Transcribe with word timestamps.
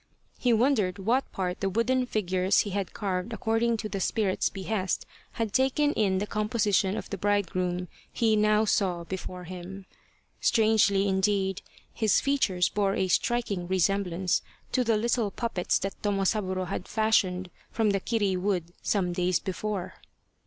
He 0.39 0.51
won 0.51 0.75
dered 0.75 0.97
what 0.97 1.31
part 1.31 1.59
the 1.59 1.69
wooden 1.69 2.07
figures 2.07 2.61
he 2.61 2.71
had 2.71 2.91
carved 2.91 3.31
according 3.33 3.77
to 3.77 3.87
the 3.87 3.99
spirit's 3.99 4.49
behest 4.49 5.05
had 5.33 5.53
taken 5.53 5.93
in 5.93 6.17
the 6.17 6.25
composition 6.25 6.97
of 6.97 7.11
the 7.11 7.19
bridegroom 7.19 7.87
he 8.11 8.35
now 8.35 8.65
saw 8.65 9.03
before 9.03 9.43
him. 9.43 9.85
Strangely, 10.39 11.07
indeed, 11.07 11.61
his 11.93 12.19
features 12.19 12.67
bore 12.67 12.95
a 12.95 13.09
striking 13.09 13.67
resemblance 13.67 14.41
to 14.71 14.83
the 14.83 14.97
little 14.97 15.29
puppets 15.29 15.77
that 15.77 16.01
Tomosaburo 16.01 16.65
had 16.65 16.87
fashioned 16.87 17.51
from 17.69 17.91
the 17.91 17.99
kiri 17.99 18.35
wood 18.35 18.73
some 18.81 19.13
days 19.13 19.39
before. 19.39 19.93